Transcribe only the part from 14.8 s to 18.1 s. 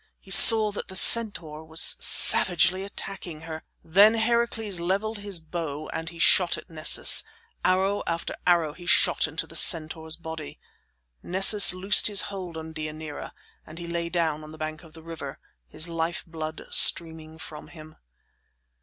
of the river, his lifeblood streaming from him.